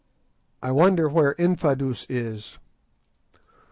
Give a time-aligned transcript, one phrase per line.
[0.63, 2.57] I wonder where Infadoos is.